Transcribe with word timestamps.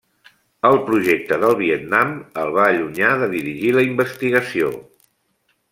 El 0.69 0.77
projecte 0.87 1.37
del 1.43 1.53
Vietnam 1.59 2.15
el 2.45 2.55
va 2.57 2.65
allunyar 2.71 3.13
de 3.25 3.31
dirigir 3.35 3.73
la 3.79 3.87
investigació. 3.91 4.73